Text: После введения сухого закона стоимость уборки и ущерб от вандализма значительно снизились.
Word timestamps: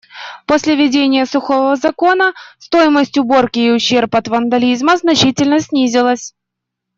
После 0.47 0.75
введения 0.75 1.27
сухого 1.27 1.75
закона 1.75 2.33
стоимость 2.57 3.19
уборки 3.19 3.59
и 3.59 3.69
ущерб 3.69 4.15
от 4.15 4.29
вандализма 4.29 4.97
значительно 4.97 5.59
снизились. 5.59 6.33